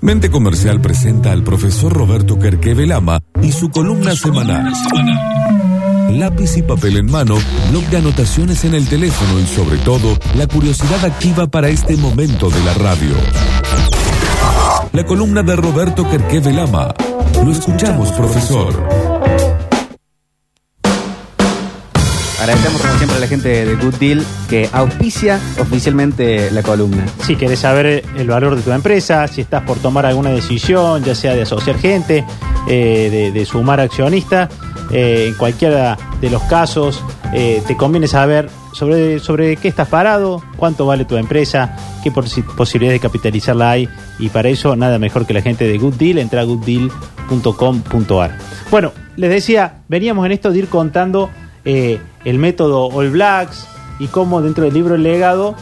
[0.00, 4.72] Mente Comercial presenta al profesor Roberto Kerkevelama y su columna semanal.
[6.10, 7.36] Lápiz y papel en mano,
[7.70, 12.50] blog de anotaciones en el teléfono y sobre todo, la curiosidad activa para este momento
[12.50, 13.14] de la radio.
[14.92, 16.94] La columna de Roberto Kerkevelama.
[17.44, 19.05] Lo escuchamos, profesor.
[22.38, 27.06] Agradecemos como siempre a la gente de Good Deal que auspicia oficialmente la columna.
[27.24, 31.14] Si querés saber el valor de tu empresa, si estás por tomar alguna decisión, ya
[31.14, 32.24] sea de asociar gente,
[32.68, 34.50] eh, de, sumar accionistas,
[34.90, 40.42] eh, en cualquiera de los casos, eh, te conviene saber sobre, sobre qué estás parado,
[40.56, 41.74] cuánto vale tu empresa,
[42.04, 45.94] qué posibilidades de capitalizarla hay, y para eso nada mejor que la gente de Good
[45.94, 48.36] Deal, entra a gooddeal.com.ar.
[48.70, 51.30] Bueno, les decía, veníamos en esto de ir contando
[51.66, 53.66] eh, el método All Blacks
[53.98, 55.56] y cómo dentro del libro El legado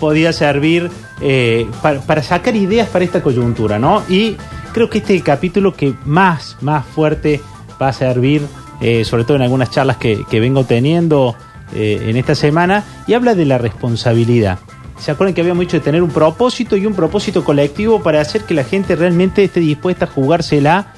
[0.00, 4.02] podía servir eh, para, sacar ideas para esta coyuntura, ¿no?
[4.08, 4.38] Y
[4.72, 7.42] creo que este es el capítulo que más, más fuerte
[7.80, 8.46] va a servir,
[8.80, 11.36] eh, sobre todo en algunas charlas que, vengo teniendo
[11.74, 14.60] en esta semana, y habla de la responsabilidad.
[14.98, 18.44] ¿Se acuerdan que habíamos dicho de tener un propósito y un propósito colectivo para hacer
[18.44, 20.94] que la gente realmente esté dispuesta a jugársela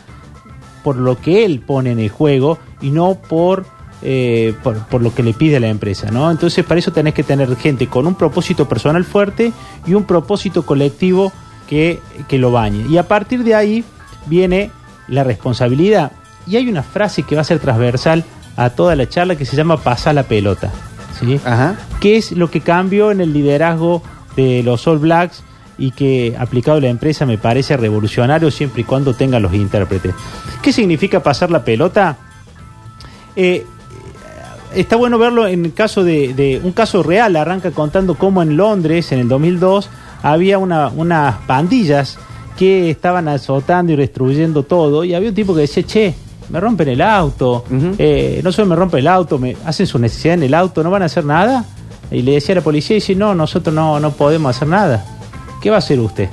[0.84, 5.24] por lo que él pone en el juego y no por eh, por, lo que
[5.24, 6.30] le pide la empresa, ¿no?
[6.30, 9.52] Entonces para eso tenés que tener gente con un propósito personal fuerte
[9.86, 11.32] y un propósito colectivo
[11.68, 12.86] que, lo bañe.
[12.88, 13.84] Y a partir de ahí
[14.26, 14.70] viene
[15.08, 16.12] la responsabilidad.
[16.46, 18.24] Y hay una frase que va a ser transversal
[18.56, 20.70] a toda la charla que se llama pasar la pelota.
[21.18, 21.40] ¿sí?
[21.44, 21.76] Ajá.
[22.00, 24.02] ¿Qué es lo que cambió en el liderazgo
[24.36, 25.42] de los All Blacks
[25.76, 30.14] y que aplicado a la empresa me parece revolucionario siempre y cuando tenga los intérpretes?
[30.62, 32.16] ¿Qué significa pasar la pelota?
[33.36, 33.66] Eh,
[34.74, 37.36] está bueno verlo en el caso de, un caso real.
[37.36, 39.90] Arranca contando cómo en Londres, en el 2002,
[40.22, 42.18] había una, unas pandillas
[42.56, 45.04] que estaban azotando y destruyendo todo.
[45.04, 46.14] Y había un tipo que decía, che,
[46.50, 47.64] me rompen el auto.
[47.98, 50.90] Eh, no solo me rompen el auto, me hacen su necesidad en el auto, no
[50.90, 51.64] van a hacer nada.
[52.10, 55.04] Y le decía a la policía, y dice, no, nosotros no, no podemos hacer nada.
[55.62, 56.28] ¿Qué va a hacer usted?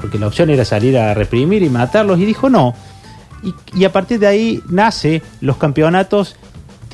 [0.00, 2.18] Porque la opción era salir a reprimir y matarlos.
[2.18, 2.74] Y dijo, no.
[3.42, 6.36] Y, y a partir de ahí nace los campeonatos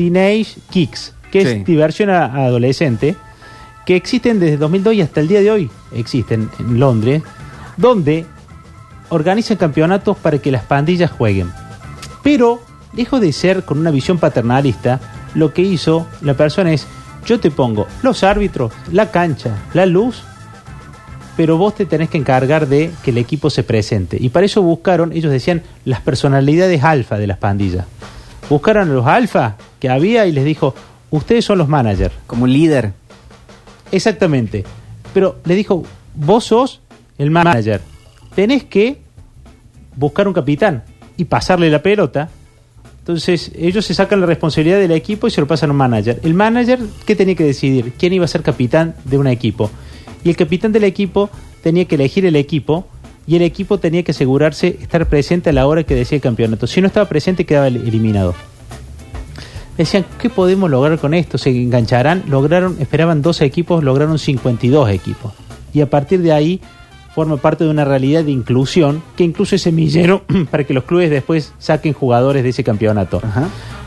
[0.00, 3.16] Teenage Kicks, que es diversión adolescente,
[3.84, 7.22] que existen desde 2002 y hasta el día de hoy existen en Londres,
[7.76, 8.24] donde
[9.10, 11.52] organizan campeonatos para que las pandillas jueguen.
[12.22, 12.62] Pero,
[12.94, 15.00] lejos de ser con una visión paternalista,
[15.34, 16.86] lo que hizo la persona es,
[17.26, 20.22] yo te pongo los árbitros, la cancha, la luz,
[21.36, 24.16] pero vos te tenés que encargar de que el equipo se presente.
[24.18, 27.84] Y para eso buscaron, ellos decían, las personalidades alfa de las pandillas
[28.50, 30.74] buscaron a los alfa que había y les dijo,
[31.10, 32.12] ustedes son los managers.
[32.26, 32.92] Como líder.
[33.90, 34.64] Exactamente.
[35.14, 35.84] Pero le dijo,
[36.14, 36.80] vos sos
[37.16, 37.80] el manager.
[38.34, 38.98] Tenés que
[39.96, 40.84] buscar un capitán
[41.16, 42.28] y pasarle la pelota.
[42.98, 46.20] Entonces ellos se sacan la responsabilidad del equipo y se lo pasan a un manager.
[46.22, 47.92] El manager, ¿qué tenía que decidir?
[47.98, 49.70] ¿Quién iba a ser capitán de un equipo?
[50.22, 51.30] Y el capitán del equipo
[51.62, 52.86] tenía que elegir el equipo
[53.30, 56.66] y el equipo tenía que asegurarse estar presente a la hora que decía el campeonato.
[56.66, 58.34] Si no estaba presente, quedaba eliminado.
[59.78, 61.38] Decían, ¿qué podemos lograr con esto?
[61.38, 62.24] ¿Se engancharán?
[62.26, 65.32] Lograron, esperaban 12 equipos, lograron 52 equipos.
[65.72, 66.60] Y a partir de ahí
[67.14, 71.08] forma parte de una realidad de inclusión que incluso es semillero para que los clubes
[71.08, 73.22] después saquen jugadores de ese campeonato.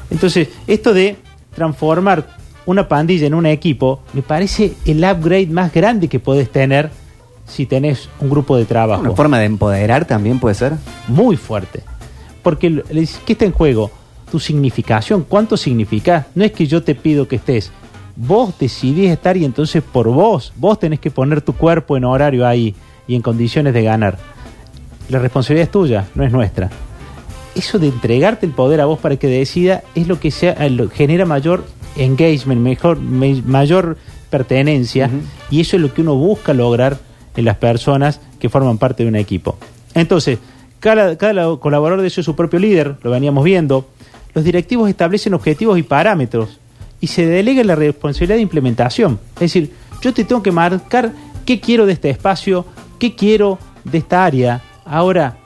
[0.10, 1.18] Entonces, esto de
[1.54, 2.30] transformar
[2.66, 7.03] una pandilla en un equipo me parece el upgrade más grande que puedes tener
[7.46, 9.02] si tenés un grupo de trabajo.
[9.02, 10.74] Una forma de empoderar también puede ser.
[11.08, 11.84] Muy fuerte.
[12.42, 12.84] Porque,
[13.26, 13.92] ¿qué está en juego?
[14.31, 16.28] Tu significación, ¿cuánto significa?
[16.36, 17.72] No es que yo te pido que estés.
[18.16, 22.46] Vos decidís estar y entonces por vos, vos tenés que poner tu cuerpo en horario
[22.46, 22.76] ahí
[23.08, 24.18] y en condiciones de ganar.
[25.10, 26.70] La responsabilidad es tuya, no es nuestra.
[27.56, 30.56] Eso de entregarte el poder a vos para que decida es lo que sea,
[30.94, 31.66] genera mayor
[31.96, 33.98] engagement, mejor, mayor
[34.30, 35.10] pertenencia
[35.52, 36.98] y eso es lo que uno busca lograr
[37.36, 39.57] en las personas que forman parte de un equipo.
[39.94, 40.40] Entonces,
[40.80, 43.88] cada, colaborador de eso es su propio líder, lo veníamos viendo.
[44.34, 46.60] Los directivos establecen objetivos y parámetros
[47.00, 49.19] y se delega la responsabilidad de implementación.
[49.36, 49.72] Es decir,
[50.02, 51.13] yo te tengo que marcar
[51.46, 52.66] qué quiero de este espacio,
[53.00, 54.62] qué quiero de esta área.
[54.86, 55.38] Ahora,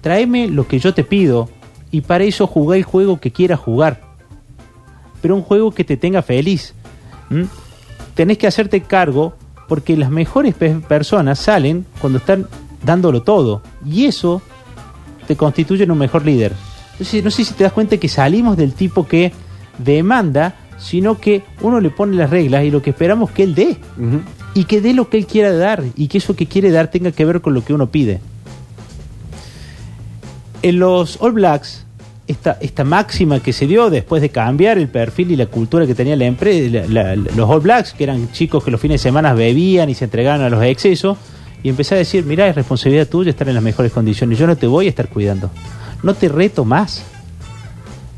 [0.00, 1.48] tráeme lo que yo te pido
[1.90, 4.00] y para eso jugué el juego que quieras jugar.
[5.22, 6.74] Pero un juego que te tenga feliz.
[8.14, 9.34] Tenés que hacerte cargo
[9.68, 12.46] porque las mejores personas salen cuando están
[12.82, 13.62] dándolo todo.
[13.84, 14.42] Y eso
[15.26, 16.52] te constituye en un mejor líder.
[16.92, 19.32] Entonces, no sé si te das cuenta que salimos del tipo que
[19.78, 23.76] demanda, sino que uno le pone las reglas y lo que esperamos que él dé.
[24.54, 27.10] y que dé lo que él quiera dar y que eso que quiere dar tenga
[27.10, 28.20] que ver con lo que uno pide.
[30.62, 31.83] En los All Blacks,
[32.26, 35.94] esta, esta máxima que se dio después de cambiar el perfil y la cultura que
[35.94, 39.34] tenía la empresa, la- los All Blacks, que eran chicos que los fines de semana
[39.34, 41.18] bebían y se entregaban a los excesos,
[41.62, 44.56] y empecé a decir, mira, es responsabilidad tuya estar en las mejores condiciones, yo no
[44.56, 45.50] te voy a estar cuidando,
[46.02, 47.02] no te reto más,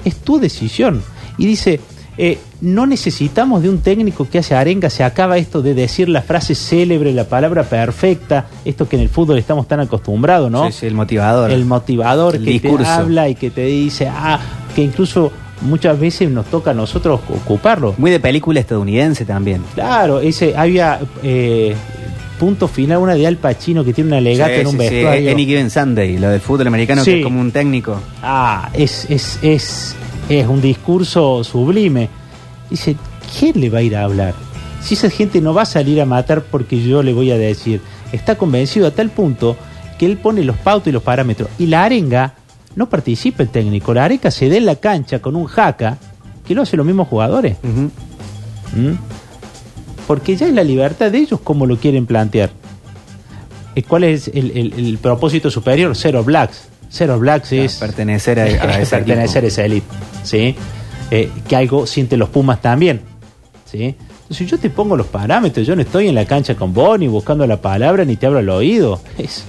[0.05, 1.03] es tu decisión.
[1.39, 1.81] Y dice,
[2.19, 6.23] eh, no necesitamos de un técnico que hace arenga, se acaba esto de decir la
[6.23, 10.67] frase célebre, la palabra perfecta, esto que en el fútbol estamos tan acostumbrados, ¿no?
[10.71, 11.51] Sí, sí, el motivador.
[11.51, 12.85] el motivador El que discurso.
[12.85, 14.41] te habla y que te dice, ah,
[14.75, 15.31] que incluso
[15.63, 17.95] muchas veces nos toca a nosotros ocuparlo.
[17.99, 19.63] Muy de película estadounidense también.
[19.75, 21.75] Claro, ese había eh,
[22.39, 24.95] punto final, una de Al Pacino que tiene una legata Sí, en un sí, sí,
[24.95, 25.31] vestuario.
[25.31, 27.11] Any Given Sunday, lo del fútbol americano Sí.
[27.13, 27.99] que es como un técnico.
[28.23, 29.97] Ah, es, es, es,
[30.29, 32.09] es un discurso sublime.
[32.71, 32.97] Dice,
[33.39, 34.35] ¿quién le va a ir a hablar?
[34.81, 37.81] Si esa gente no va a salir a matar porque yo le voy a decir,
[38.13, 39.57] está convencido a tal punto
[39.99, 41.49] que él pone los pautos y los parámetros.
[41.59, 42.35] Y la arenga
[42.75, 45.99] no participa el técnico, la arenga se da en la cancha con un jaca
[46.47, 47.57] que lo hacen los mismos jugadores.
[47.63, 48.93] ¿Mm?
[50.07, 52.51] Porque ya es la libertad de ellos como lo quieren plantear.
[53.89, 55.95] ¿Cuál es el, el- el propósito superior?
[55.97, 56.69] Cero Blacks.
[56.91, 58.47] Cero Blacks es pertenecer a, a
[58.81, 59.87] ese pertenecer a esa elite.
[60.23, 60.55] ¿sí?
[61.11, 63.01] Eh, que algo sienten los Pumas también.
[63.71, 63.95] ¿sí?
[64.23, 67.07] Entonces yo te pongo los parámetros, yo no estoy en la cancha con vos ni
[67.07, 69.01] buscando la palabra ni te hablo al oído.
[69.19, 69.45] Es-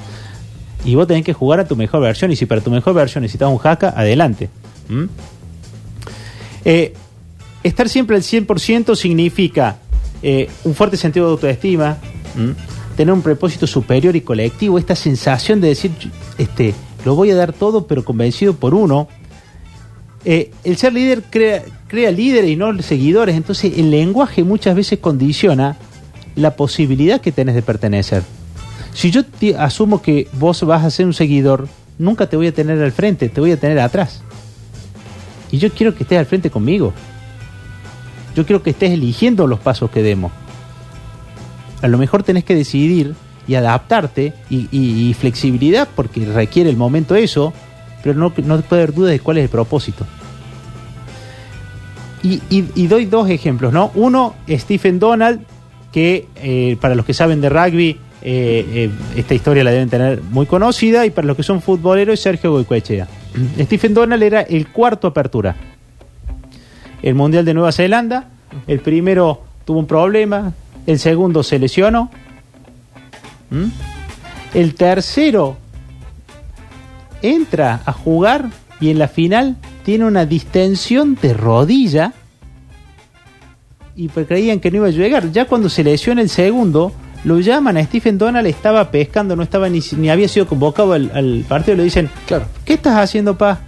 [0.85, 3.23] y vos tenés que jugar a tu mejor versión y si para tu mejor versión
[3.23, 4.49] necesitas un jaca, adelante.
[4.87, 5.05] ¿Mm?
[6.65, 6.93] Eh,
[7.63, 9.77] estar siempre al 100% significa
[10.21, 11.97] eh, un fuerte sentido de autoestima,
[12.95, 16.73] tener un propósito superior y colectivo, esta sensación de decir, "Yo, este,
[17.07, 19.07] lo voy a dar todo, pero convencido por uno.
[20.25, 24.99] Eh, el ser líder crea, crea líderes y no seguidores, entonces el lenguaje muchas veces
[24.99, 25.77] condiciona
[26.35, 28.23] la posibilidad que tenés de pertenecer.
[28.93, 32.53] Si yo te asumo que vos vas a ser un seguidor, nunca te voy a
[32.53, 34.21] tener al frente, te voy a tener atrás.
[35.49, 36.91] Y yo quiero que estés al frente conmigo.
[38.35, 40.33] Yo quiero que estés eligiendo los pasos que demos.
[41.81, 43.15] A lo mejor tenés que decidir
[43.47, 47.53] y adaptarte y, y- y flexibilidad porque requiere el momento eso,
[48.03, 50.05] pero no, no puede haber duda de cuál es el propósito.
[52.23, 53.91] Y, doy dos ejemplos, ¿no?
[53.95, 55.39] Uno, Stephen Donald,
[55.93, 57.91] que eh, para los que saben de rugby,
[58.21, 62.19] eh, eh, esta historia la deben tener muy conocida, y para los que son futboleros,
[62.19, 63.07] Sergio Goicoechea.
[63.61, 65.55] Stephen Donald era el cuarto apertura.
[67.01, 68.27] El Mundial de Nueva Zelanda,
[68.65, 70.51] el primero tuvo un problema,
[70.85, 72.11] el segundo se lesionó,
[73.49, 73.65] ¿Mm?
[74.53, 75.57] el tercero
[77.21, 78.49] entra a jugar
[78.79, 82.13] y en la final tiene una distensión de rodilla
[83.95, 85.31] y pues creían que no iba a llegar.
[85.31, 86.91] Ya cuando se lesiona el segundo,
[87.23, 91.09] lo llaman a Stephen Donald, estaba pescando, no estaba ni, ni había sido convocado al,
[91.13, 92.45] al partido, le dicen, Claro.
[92.63, 93.59] ¿qué estás haciendo, pa?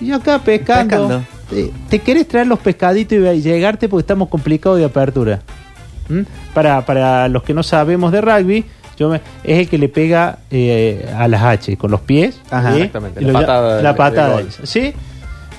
[0.00, 1.08] Y yo acá pescando.
[1.08, 1.24] Pescando.
[1.48, 5.40] ¿Te, te querés traer los pescaditos y y llegarte porque estamos complicados de apertura?
[6.08, 6.20] ¿Mm?
[6.54, 8.64] Para, para los que no sabemos de rugby,
[9.00, 12.38] yo me- es el que le pega eh, a las H con los pies.
[12.50, 12.76] Ajá, ¿sí?
[12.82, 14.92] exactamente, la patada la del patada esa, ¿sí?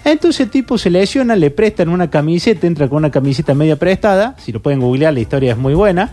[0.06, 4.36] Entonces el tipo se lesiona, le prestan una camiseta, entra con una camiseta media prestada,
[4.38, 6.12] si lo pueden googlear la historia es muy buena,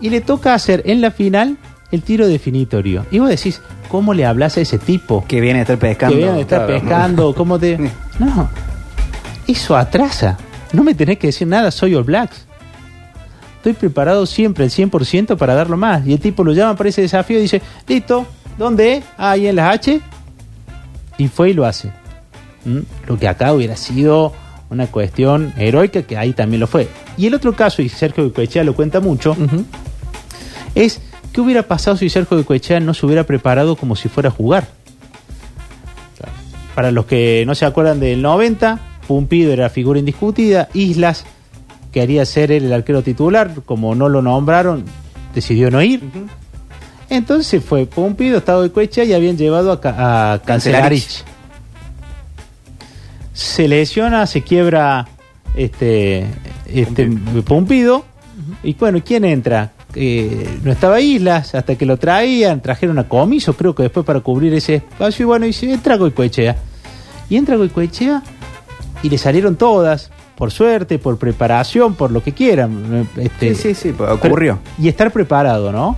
[0.00, 1.56] y le toca hacer en la final
[1.92, 3.06] el tiro definitorio.
[3.10, 5.24] Y vos decís, ¿cómo le hablas a ese tipo?
[5.26, 6.16] Que viene a estar pescando.
[6.16, 6.80] que viene a estar claro.
[6.80, 7.78] pescando, ¿cómo te...?
[8.18, 8.50] No,
[9.46, 10.36] eso atrasa.
[10.72, 12.47] No me tenés que decir nada, soy All Blacks.
[13.58, 16.06] Estoy preparado siempre, el 100% para darlo más.
[16.06, 18.24] Y el tipo lo llama para ese desafío y dice, listo,
[18.56, 19.02] ¿dónde?
[19.16, 20.00] Ah, ahí en las H.
[21.18, 21.90] Y fue y lo hace.
[22.64, 22.78] ¿Mm?
[23.08, 24.32] Lo que acá hubiera sido
[24.70, 26.88] una cuestión heroica, que ahí también lo fue.
[27.16, 29.36] Y el otro caso, y Sergio Coechea lo cuenta mucho,
[30.76, 31.00] es
[31.32, 34.68] qué hubiera pasado si Sergio Coechea no se hubiera preparado como si fuera a jugar.
[36.76, 41.24] Para los que no se acuerdan del 90, Pumpido era figura indiscutida, Islas
[41.92, 44.84] quería ser él el arquero titular, como no lo nombraron,
[45.34, 46.02] decidió no ir.
[47.10, 51.24] Entonces fue Pumpido, Estado de Coechea y habían llevado a, Ca- a Cancelarich.
[53.32, 55.06] Se lesiona, se quiebra
[55.56, 56.26] este,
[56.72, 57.06] este
[57.44, 58.04] Pumpido.
[58.62, 59.72] Y bueno, ¿quién entra?
[59.94, 64.20] Eh, no estaba Islas hasta que lo traían, trajeron a Comiso, creo que después para
[64.20, 65.22] cubrir ese espacio.
[65.24, 66.56] Y bueno, y se entra Goicoechea.
[67.30, 68.22] Y entra Goicoechea
[69.02, 73.08] y le salieron todas, por suerte, por preparación, por lo que quieran.
[73.16, 74.60] Este, Sí, sí, sí, pues, ocurrió.
[74.62, 75.96] pero- y estar preparado, ¿no?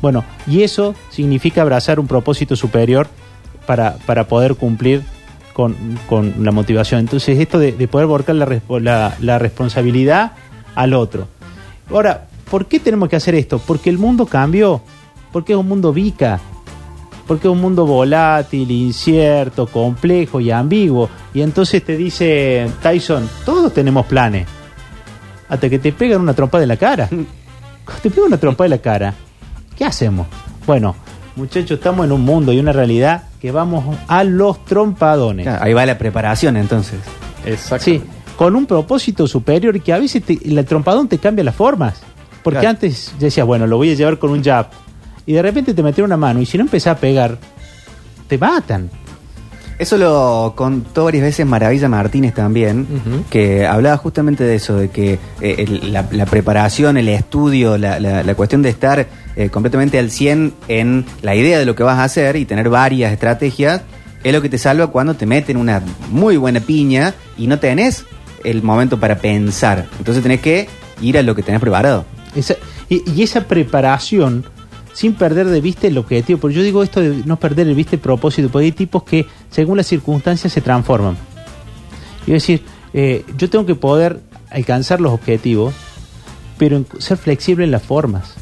[0.00, 3.08] Bueno, y eso significa abrazar un propósito superior
[3.66, 5.02] para, para poder cumplir
[5.52, 5.74] con,
[6.08, 7.00] con la motivación.
[7.00, 8.46] Entonces, esto de, de poder volcar la,
[8.80, 10.32] la, la responsabilidad
[10.76, 11.26] al otro.
[11.90, 13.58] Ahora, ¿por qué tenemos que hacer esto?
[13.58, 14.80] Porque el mundo cambió,
[15.32, 16.40] porque es un mundo vica,
[17.30, 21.08] porque es un mundo volátil, incierto, complejo y ambiguo.
[21.32, 24.48] Y entonces te dice Tyson, todos tenemos planes,
[25.48, 27.06] hasta que te pegan una trompa de la cara.
[27.84, 29.14] Cuando te pegan una trompa de la cara,
[29.78, 30.26] ¿qué hacemos?
[30.66, 30.96] Bueno,
[31.36, 35.46] muchachos, estamos en un mundo y una realidad que vamos a los trompadones.
[35.46, 36.98] Claro, ahí va la preparación entonces.
[37.46, 37.84] Exacto.
[37.84, 38.02] Sí,
[38.36, 42.02] con un propósito superior y que a veces te- el trompadón te cambia las formas.
[42.42, 42.70] Porque Claro.
[42.70, 44.66] antes decías, bueno, lo voy a llevar con un jab.
[45.26, 47.38] Y de repente te metieron una mano y si no empezás a pegar,
[48.28, 48.90] te matan.
[49.78, 52.86] Eso lo contó varias veces Maravilla Martínez también,
[53.30, 57.98] que hablaba justamente de eso, de que eh, el- la, la preparación, el estudio, la,
[57.98, 61.82] la- la cuestión de estar eh, completamente al 100 en la idea de lo que
[61.82, 63.80] vas a hacer y tener varias estrategias,
[64.22, 68.04] es lo que te salva cuando te meten una muy buena piña y no tenés
[68.44, 69.86] el momento para pensar.
[69.98, 70.68] Entonces tenés que
[71.00, 72.04] ir a lo que tenés preparado.
[72.36, 72.56] Esa-
[72.90, 74.44] y, y esa preparación,
[74.92, 77.96] sin perder de vista el objetivo, porque yo digo esto de no perder de vista
[77.96, 81.16] el propósito, porque hay tipos que según las circunstancias se transforman.
[82.26, 84.20] Y es decir, eh, yo tengo que poder
[84.50, 85.74] alcanzar los objetivos,
[86.58, 88.34] pero ser flexible en las formas,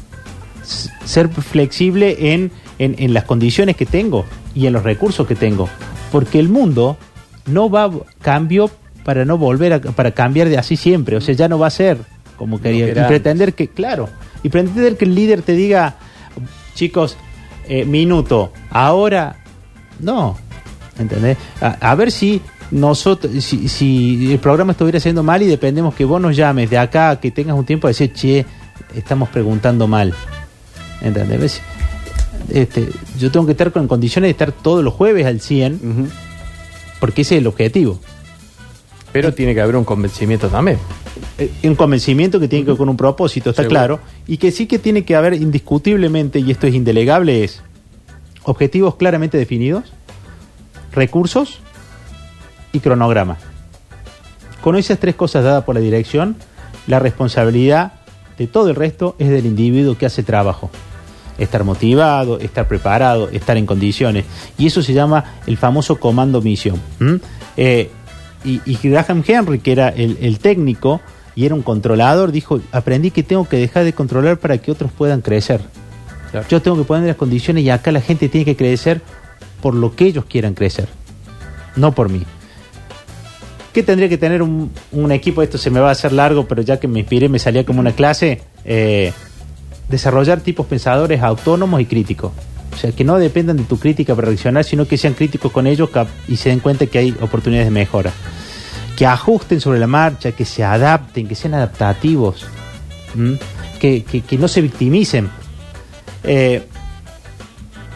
[1.05, 4.25] ser flexible en, en- en las condiciones que tengo
[4.55, 5.69] y en los recursos que tengo,
[6.11, 6.97] porque el mundo
[7.45, 7.89] no va
[8.21, 8.69] cambió
[9.05, 11.71] para no volver a, para cambiar de así siempre, o sea, ya no va a
[11.71, 11.97] ser
[12.37, 12.85] como quería.
[12.85, 14.09] que y pretender que, claro,
[14.43, 15.95] y pretender que el líder te diga,
[16.79, 17.17] chicos,
[17.67, 19.43] eh, minuto, ahora,
[19.99, 20.37] no,
[20.97, 21.37] ¿entendés?
[21.59, 26.05] A, a ver si nosotros, si, si el programa estuviera haciendo mal y dependemos que
[26.05, 28.45] vos nos llames de acá, que tengas un tiempo a decir, che,
[28.95, 30.13] estamos preguntando mal,
[31.01, 31.61] ¿entendés?
[32.49, 36.09] Este, yo tengo que estar con condiciones de estar todos los jueves al 100,
[37.01, 37.99] porque ese es el objetivo.
[39.11, 40.77] Pero tiene que haber un convencimiento también.
[41.39, 43.79] Eh, un convencimiento que tiene que ver con un propósito, está Seguro.
[43.79, 47.61] claro, y que sí que tiene que haber indiscutiblemente, y esto es indelegable, es
[48.43, 49.85] objetivos claramente definidos,
[50.91, 51.59] recursos
[52.73, 53.37] y cronograma.
[54.61, 56.35] Con esas tres cosas dadas por la dirección,
[56.87, 57.93] la responsabilidad
[58.37, 60.69] de todo el resto es del individuo que hace trabajo.
[61.37, 64.25] Estar motivado, estar preparado, estar en condiciones.
[64.57, 66.81] Y eso se llama el famoso comando misión.
[67.55, 67.89] Eh,
[68.43, 70.99] y, y Graham Henry, que era el, el técnico
[71.39, 74.91] y era un controlador, dijo, aprendí que tengo que dejar de controlar para que otros
[74.91, 75.61] puedan crecer.
[76.31, 76.45] Claro.
[76.49, 78.99] Yo tengo que poner las condiciones y acá la gente tiene que crecer
[79.61, 80.89] por lo que ellos quieran crecer,
[81.77, 82.23] no por mí.
[83.71, 85.41] ¿Qué tendría que tener un, un equipo?
[85.41, 87.79] Esto se me va a hacer largo, pero ya que me inspiré, me salía como
[87.79, 88.41] una clase.
[88.65, 89.13] eh,
[89.87, 92.33] desarrollar tipos pensadores autónomos y críticos.
[92.73, 95.67] O sea, que no dependan de tu crítica para reaccionar, sino que sean críticos con
[95.67, 95.89] ellos
[96.27, 98.11] y se den cuenta que hay oportunidades de mejora.
[98.99, 102.45] Que ajusten sobre la marcha, que se adapten, que sean adaptativos,
[103.79, 105.29] que, que- no se victimicen,
[106.25, 106.63] eh,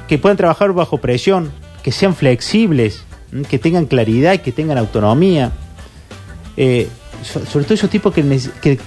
[0.07, 1.51] que puedan trabajar bajo presión,
[1.83, 3.03] que sean flexibles,
[3.49, 5.51] que tengan claridad y que tengan autonomía.
[6.55, 6.87] Eh,
[7.21, 8.77] so- sobre todo esos tipos que, que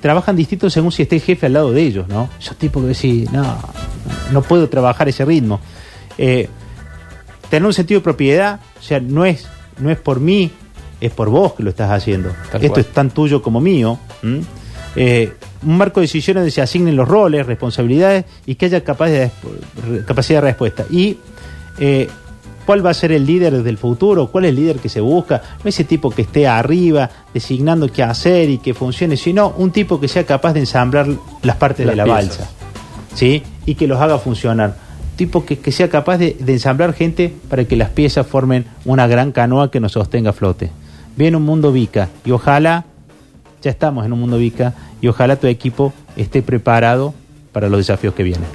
[0.00, 2.30] trabajan distintos según si esté el jefe al lado de ellos, ¿no?
[2.40, 3.58] Esos tipos que decís, no,
[4.32, 5.60] no puedo trabajar ese ritmo.
[6.16, 6.48] Eh,
[7.50, 9.46] tener un sentido de propiedad, o sea, no es,
[9.78, 10.50] no es por mí,
[11.00, 12.30] es por vos que lo estás haciendo.
[12.50, 12.80] Tal Esto cual.
[12.80, 13.98] es tan tuyo como mío.
[14.96, 15.32] Eh,
[15.64, 19.30] un marco de decisiones donde se asignen los roles, responsabilidades y que haya capaz de,
[20.06, 20.84] capacidad de respuesta.
[20.90, 21.18] Y
[21.78, 22.08] eh,
[22.66, 25.42] cuál va a ser el líder del futuro, cuál es el líder que se busca,
[25.62, 30.00] no ese tipo que esté arriba designando qué hacer y que funcione, sino un tipo
[30.00, 31.06] que sea capaz de ensamblar
[31.42, 32.38] las partes Las de la piezas.
[32.38, 32.50] balsa.
[33.14, 33.42] ¿sí?
[33.66, 34.76] Y que los haga funcionar.
[35.16, 39.06] Tipo que, que sea capaz de, de ensamblar gente para que las piezas formen una
[39.08, 40.70] gran canoa que nos sostenga a flote.
[41.18, 42.84] Viene un mundo Vica y ojalá,
[43.60, 47.12] ya estamos en un mundo Vica, y ojalá tu equipo esté preparado
[47.50, 48.46] para los desafíos que vienen.